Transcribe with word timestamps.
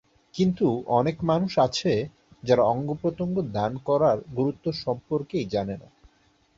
কিন্তু 0.33 0.67
অনেক 0.91 1.17
মানুষ 1.23 1.51
আছে, 1.59 1.91
যারা 2.43 2.63
অঙ্গপ্রত্যঙ্গ 2.63 3.35
দান 3.51 3.71
করার 3.87 4.17
গুরুত্ব 4.35 4.65
সম্পর্কেই 4.83 5.45
জানে 5.45 5.75
না। 5.77 5.89